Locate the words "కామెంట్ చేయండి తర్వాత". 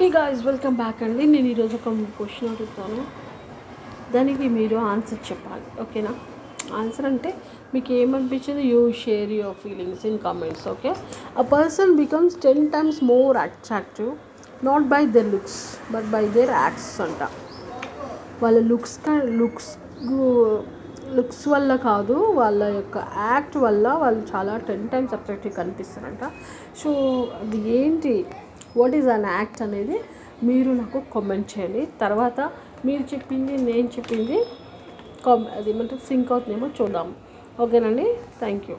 31.14-32.40